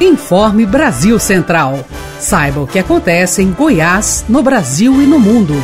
[0.00, 1.84] Informe Brasil Central.
[2.18, 5.54] Saiba o que acontece em Goiás, no Brasil e no mundo.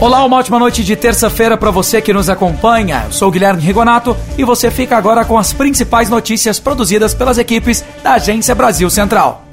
[0.00, 3.04] Olá, uma ótima noite de terça-feira para você que nos acompanha.
[3.06, 7.84] Eu sou Guilherme Rigonato e você fica agora com as principais notícias produzidas pelas equipes
[8.02, 9.44] da Agência Brasil Central.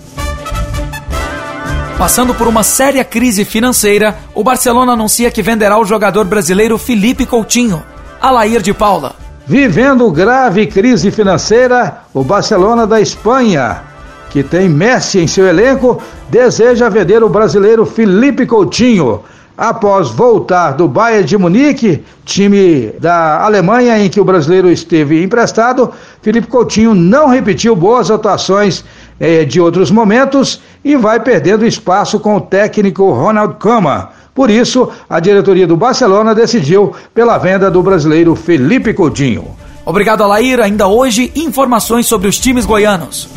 [2.00, 7.28] Passando por uma séria crise financeira, o Barcelona anuncia que venderá o jogador brasileiro Felipe
[7.28, 7.84] Coutinho.
[8.20, 9.21] Alair de Paula.
[9.52, 13.82] Vivendo grave crise financeira, o Barcelona da Espanha,
[14.29, 19.19] que tem Messi em seu elenco, deseja vender o brasileiro Felipe Coutinho
[19.57, 25.92] após voltar do Bayern de Munique, time da Alemanha em que o brasileiro esteve emprestado,
[26.21, 28.86] Felipe Coutinho não repetiu boas atuações
[29.20, 34.08] eh, de outros momentos e vai perdendo espaço com o técnico Ronald Koeman.
[34.34, 39.48] Por isso, a diretoria do Barcelona decidiu pela venda do brasileiro Felipe Coutinho.
[39.86, 40.59] Obrigado, Alair.
[40.59, 43.28] Ainda hoje, informações sobre os times goianos.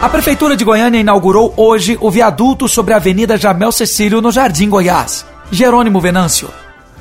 [0.00, 4.68] A Prefeitura de Goiânia inaugurou hoje o viaduto sobre a Avenida Jamel Cecílio, no Jardim
[4.68, 5.26] Goiás.
[5.52, 6.48] Jerônimo Venâncio.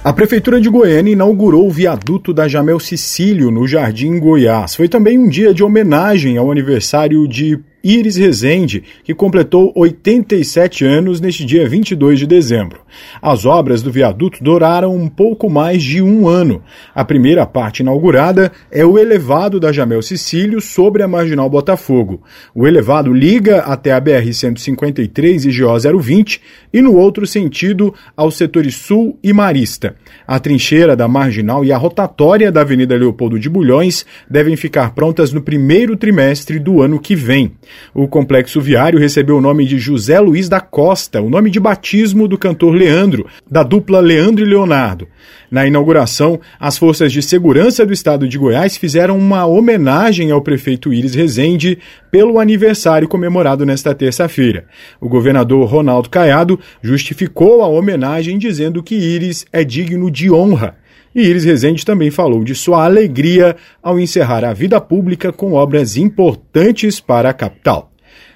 [0.04, 4.76] A Prefeitura de Goiânia inaugurou o viaduto da Jamel Cecílio, no Jardim Goiás.
[4.76, 11.22] Foi também um dia de homenagem ao aniversário de Iris Rezende, que completou 87 anos
[11.22, 12.82] neste dia 22 de dezembro.
[13.22, 16.62] As obras do viaduto duraram um pouco mais de um ano.
[16.94, 22.22] A primeira parte inaugurada é o elevado da Jamel Sicílio sobre a Marginal Botafogo.
[22.54, 26.42] O elevado liga até a BR-153 e GO 020
[26.74, 29.96] e no outro sentido aos setores Sul e Marista.
[30.28, 35.32] A trincheira da Marginal e a rotatória da Avenida Leopoldo de Bulhões devem ficar prontas
[35.32, 37.54] no primeiro trimestre do ano que vem.
[37.94, 42.28] O complexo viário recebeu o nome de José Luiz da Costa, o nome de batismo
[42.28, 45.08] do cantor Leandro, da dupla Leandro e Leonardo.
[45.52, 50.94] Na inauguração, as forças de segurança do estado de Goiás fizeram uma homenagem ao prefeito
[50.94, 51.80] Iris Rezende
[52.12, 54.66] pelo aniversário comemorado nesta terça-feira.
[55.02, 60.76] O governador Ronaldo Caiado justificou a homenagem dizendo que Iris é digno de honra.
[61.14, 65.98] E Iris Rezende também falou de sua alegria ao encerrar a vida pública com obras
[65.98, 67.92] importantes para a capital.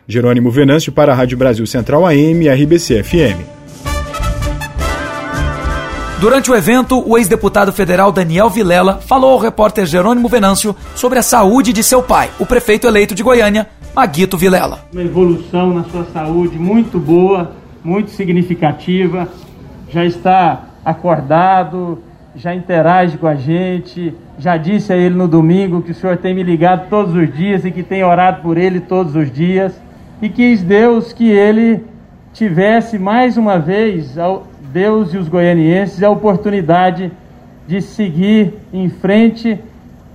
[0.08, 3.64] Jerônimo Venâncio para a Rádio Brasil Central AM e RBC FM.
[6.20, 11.22] Durante o evento, o ex-deputado federal Daniel Vilela falou ao repórter Jerônimo Venâncio sobre a
[11.22, 14.86] saúde de seu pai, o prefeito eleito de Goiânia, Maguito Vilela.
[14.94, 17.52] Uma evolução na sua saúde muito boa,
[17.84, 19.28] muito significativa,
[19.90, 22.02] já está acordado,
[22.36, 26.34] já interage com a gente, já disse a ele no domingo que o senhor tem
[26.34, 29.80] me ligado todos os dias e que tem orado por ele todos os dias
[30.22, 31.86] e quis Deus que ele
[32.32, 34.16] tivesse mais uma vez,
[34.72, 37.12] Deus e os goianienses, a oportunidade
[37.68, 39.60] de seguir em frente,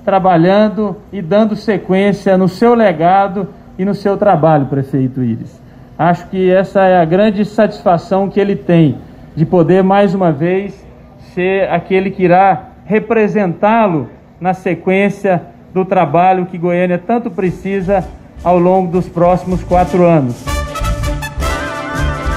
[0.04, 3.48] trabalhando e dando sequência no seu legado
[3.78, 5.60] e no seu trabalho, prefeito Iris.
[5.98, 8.96] Acho que essa é a grande satisfação que ele tem
[9.36, 10.87] de poder mais uma vez
[11.34, 14.08] ser aquele que irá representá-lo
[14.40, 18.06] na sequência do trabalho que Goiânia tanto precisa
[18.42, 20.36] ao longo dos próximos quatro anos.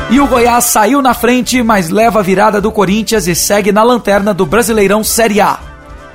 [0.10, 3.82] E o Goiás saiu na frente, mas leva a virada do Corinthians e segue na
[3.82, 5.58] lanterna do Brasileirão Série A.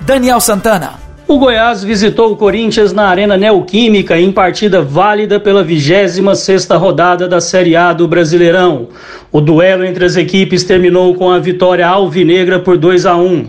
[0.00, 1.05] Daniel Santana.
[1.28, 7.40] O Goiás visitou o Corinthians na Arena Neoquímica em partida válida pela 26ª rodada da
[7.40, 8.90] Série A do Brasileirão.
[9.32, 13.44] O duelo entre as equipes terminou com a vitória alvinegra por 2 a 1.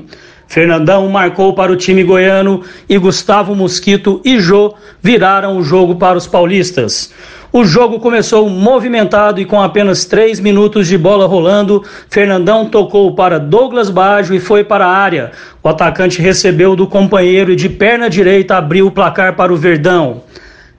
[0.48, 6.18] Fernandão marcou para o time goiano e Gustavo Mosquito e Jô viraram o jogo para
[6.18, 7.14] os paulistas.
[7.52, 13.40] O jogo começou movimentado e com apenas três minutos de bola rolando, Fernandão tocou para
[13.40, 15.32] Douglas Baggio e foi para a área.
[15.64, 20.24] O atacante recebeu do companheiro e de perna direita abriu o placar para o Verdão.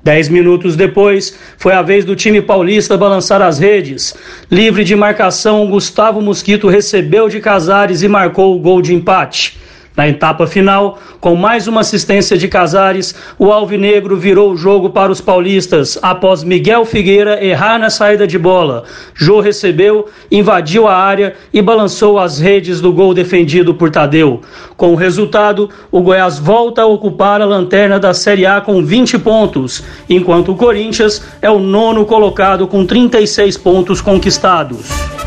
[0.08, 4.14] Dez minutos depois, foi a vez do time paulista balançar as redes.
[4.50, 9.58] Livre de marcação, Gustavo Mosquito recebeu de Casares e marcou o gol de empate.
[9.98, 15.11] Na etapa final, com mais uma assistência de Casares, o Alvinegro virou o jogo para
[15.11, 18.84] os paulistas após Miguel Figueira errar na saída de bola.
[19.12, 24.40] Jô recebeu, invadiu a área e balançou as redes do gol defendido por Tadeu.
[24.76, 29.19] Com o resultado, o Goiás volta a ocupar a lanterna da Série A com 20
[29.19, 35.18] pontos, enquanto o Corinthians é o nono colocado com 36 pontos conquistados.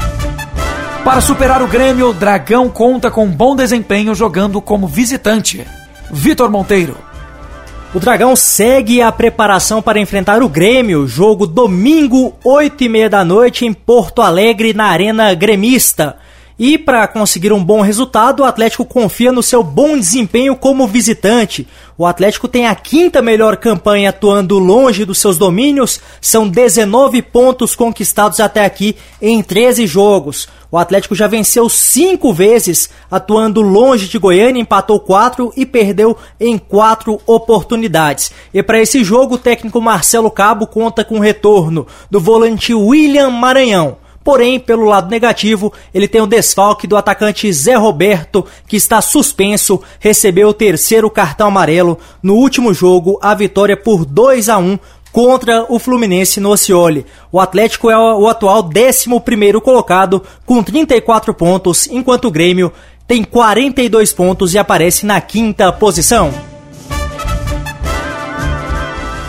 [1.04, 5.66] Para superar o Grêmio, o Dragão conta com bom desempenho jogando como visitante.
[6.12, 6.96] Vitor Monteiro.
[7.94, 13.26] O Dragão segue a preparação para enfrentar o Grêmio, jogo domingo, 8 e meia da
[13.26, 16.18] noite, em Porto Alegre, na Arena Gremista.
[16.64, 21.68] E para conseguir um bom resultado, o Atlético confia no seu bom desempenho como visitante.
[21.98, 27.74] O Atlético tem a quinta melhor campanha atuando longe dos seus domínios, são 19 pontos
[27.74, 30.48] conquistados até aqui em 13 jogos.
[30.70, 36.60] O Atlético já venceu cinco vezes, atuando longe de Goiânia, empatou quatro e perdeu em
[36.60, 38.32] quatro oportunidades.
[38.54, 43.32] E para esse jogo, o técnico Marcelo Cabo conta com o retorno do volante William
[43.32, 43.98] Maranhão.
[44.24, 49.82] Porém, pelo lado negativo, ele tem o desfalque do atacante Zé Roberto, que está suspenso,
[50.00, 54.78] recebeu o terceiro cartão amarelo no último jogo, a vitória por 2 a 1
[55.12, 57.06] contra o Fluminense no Ocioli.
[57.32, 62.72] O Atlético é o atual 11 colocado com 34 pontos, enquanto o Grêmio
[63.08, 66.51] tem 42 pontos e aparece na quinta posição.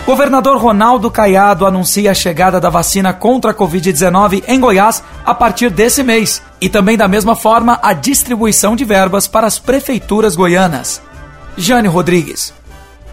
[0.04, 5.70] Governador Ronaldo Caiado anuncia a chegada da vacina contra a Covid-19 em Goiás a partir
[5.70, 11.00] desse mês e também da mesma forma a distribuição de verbas para as prefeituras goianas.
[11.56, 12.52] Jane Rodrigues.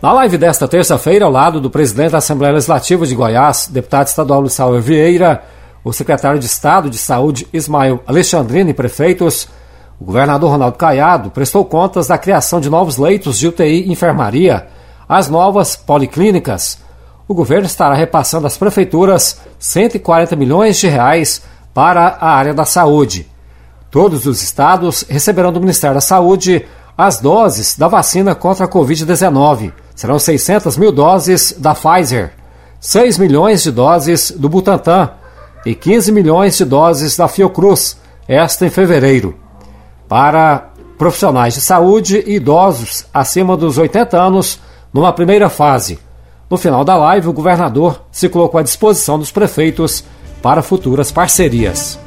[0.01, 4.49] Na live desta terça-feira, ao lado do presidente da Assembleia Legislativa de Goiás, deputado estadual
[4.49, 5.43] Sauer Vieira,
[5.83, 9.47] o secretário de Estado de Saúde Ismael Alexandrino e prefeitos,
[9.99, 14.78] o governador Ronaldo Caiado prestou contas da criação de novos leitos de UTI e enfermaria
[15.09, 16.77] as novas policlínicas.
[17.27, 21.41] O governo estará repassando às prefeituras 140 milhões de reais
[21.73, 23.27] para a área da saúde.
[23.89, 26.63] Todos os estados receberão do Ministério da Saúde
[26.95, 29.73] as doses da vacina contra a Covid-19.
[29.95, 32.33] Serão 600 mil doses da Pfizer,
[32.79, 35.09] 6 milhões de doses do Butantan
[35.65, 37.97] e 15 milhões de doses da Fiocruz,
[38.27, 39.35] esta em fevereiro.
[40.07, 44.59] Para profissionais de saúde e idosos acima dos 80 anos,
[44.93, 45.99] numa primeira fase.
[46.49, 50.03] No final da live, o governador se colocou à disposição dos prefeitos
[50.41, 51.99] para futuras parcerias.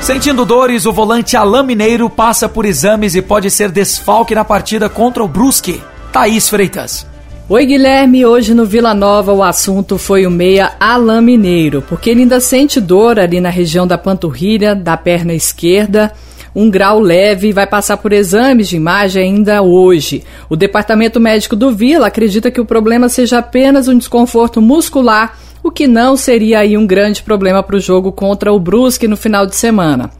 [0.00, 4.88] Sentindo dores, o volante Alain Mineiro passa por exames e pode ser desfalque na partida
[4.88, 5.82] contra o Brusque.
[6.12, 7.04] Thaís Freitas.
[7.48, 8.24] Oi, Guilherme.
[8.24, 12.80] Hoje no Vila Nova o assunto foi o meia Alain Mineiro, porque ele ainda sente
[12.80, 16.12] dor ali na região da panturrilha, da perna esquerda
[16.56, 20.24] um grau leve e vai passar por exames de imagem ainda hoje.
[20.48, 25.70] O Departamento Médico do Vila acredita que o problema seja apenas um desconforto muscular, o
[25.70, 29.44] que não seria aí um grande problema para o jogo contra o Brusque no final
[29.46, 30.10] de semana.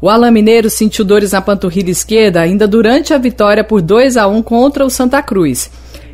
[0.00, 4.26] O Alain Mineiro sentiu dores na panturrilha esquerda ainda durante a vitória por 2 a
[4.26, 5.70] 1 contra o Santa Cruz.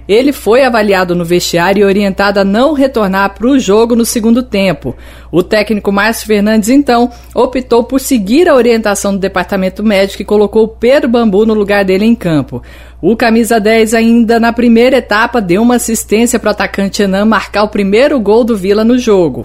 [0.09, 4.43] Ele foi avaliado no vestiário e orientado a não retornar para o jogo no segundo
[4.43, 4.97] tempo.
[5.31, 10.69] O técnico Márcio Fernandes, então, optou por seguir a orientação do departamento médico e colocou
[10.69, 12.63] Pedro Bambu no lugar dele em campo.
[13.01, 17.65] O camisa 10 ainda na primeira etapa deu uma assistência para o atacante Enan marcar
[17.65, 19.45] o primeiro gol do Vila no jogo.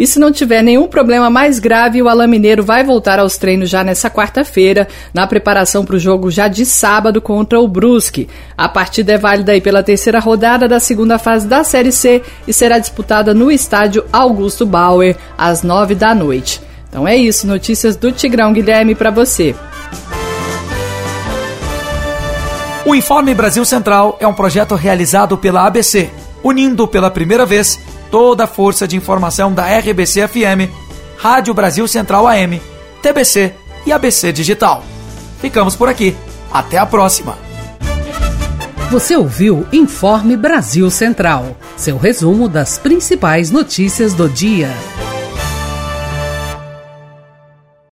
[0.00, 3.68] E se não tiver nenhum problema mais grave, o Alain Mineiro vai voltar aos treinos
[3.68, 8.26] já nessa quarta-feira, na preparação para o jogo já de sábado contra o Brusque.
[8.56, 12.52] A partida é válida aí pela terceira rodada da segunda fase da Série C e
[12.54, 16.62] será disputada no estádio Augusto Bauer, às nove da noite.
[16.88, 19.54] Então é isso, notícias do Tigrão Guilherme para você.
[22.86, 26.08] O Informe Brasil Central é um projeto realizado pela ABC,
[26.42, 27.78] unindo pela primeira vez
[28.10, 30.70] toda a força de informação da RBC FM,
[31.16, 32.60] Rádio Brasil Central AM,
[33.02, 33.54] TBC
[33.86, 34.84] e ABC Digital.
[35.40, 36.16] Ficamos por aqui.
[36.52, 37.38] Até a próxima.
[38.90, 44.68] Você ouviu Informe Brasil Central, seu resumo das principais notícias do dia.